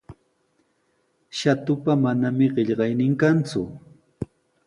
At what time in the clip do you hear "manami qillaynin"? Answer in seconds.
2.05-3.13